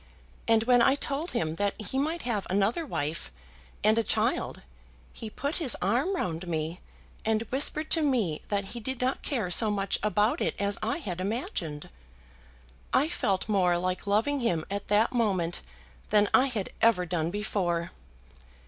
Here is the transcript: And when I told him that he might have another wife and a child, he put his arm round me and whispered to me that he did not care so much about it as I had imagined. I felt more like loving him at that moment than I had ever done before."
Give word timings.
And 0.47 0.63
when 0.63 0.81
I 0.81 0.95
told 0.95 1.29
him 1.29 1.57
that 1.57 1.79
he 1.79 1.99
might 1.99 2.23
have 2.23 2.47
another 2.49 2.87
wife 2.87 3.31
and 3.83 3.99
a 3.99 4.03
child, 4.03 4.63
he 5.13 5.29
put 5.29 5.57
his 5.57 5.77
arm 5.79 6.15
round 6.15 6.47
me 6.47 6.81
and 7.23 7.43
whispered 7.51 7.91
to 7.91 8.01
me 8.01 8.41
that 8.47 8.69
he 8.73 8.79
did 8.79 8.99
not 8.99 9.21
care 9.21 9.51
so 9.51 9.69
much 9.69 9.99
about 10.01 10.41
it 10.41 10.59
as 10.59 10.79
I 10.81 10.97
had 10.97 11.21
imagined. 11.21 11.87
I 12.91 13.09
felt 13.09 13.47
more 13.47 13.77
like 13.77 14.07
loving 14.07 14.39
him 14.39 14.65
at 14.71 14.87
that 14.87 15.13
moment 15.13 15.61
than 16.09 16.29
I 16.33 16.47
had 16.47 16.71
ever 16.81 17.05
done 17.05 17.29
before." 17.29 17.91